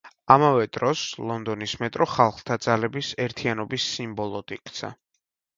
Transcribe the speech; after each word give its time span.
ამავე 0.35 0.63
დროს, 0.77 1.03
ლონდონის 1.31 1.75
მეტრო 1.83 2.07
ხალხთა 2.13 2.57
ძალების 2.69 3.13
ერთიანობის 3.27 3.87
სიმბოლოდ 3.99 4.57
იქცა. 4.59 4.91